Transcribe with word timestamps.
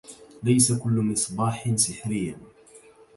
ليس 0.43 0.71
كل 0.71 0.91
مصباح 1.01 1.71
سحريا. 1.75 2.37